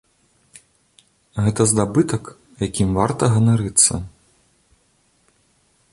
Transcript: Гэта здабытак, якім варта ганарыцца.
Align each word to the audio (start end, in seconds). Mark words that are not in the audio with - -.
Гэта 1.47 1.61
здабытак, 1.73 2.23
якім 2.67 2.89
варта 2.99 3.23
ганарыцца. 3.37 3.93